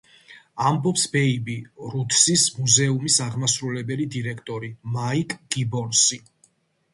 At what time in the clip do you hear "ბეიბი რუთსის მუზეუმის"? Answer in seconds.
1.15-3.19